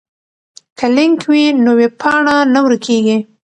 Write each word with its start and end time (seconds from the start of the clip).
که 0.77 0.85
لینک 0.95 1.19
وي 1.31 1.43
نو 1.63 1.71
ویبپاڼه 1.79 2.35
نه 2.53 2.59
ورکیږي. 2.65 3.17